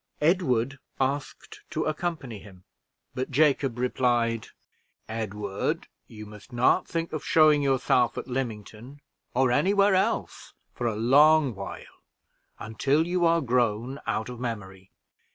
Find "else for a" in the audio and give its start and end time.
9.93-10.95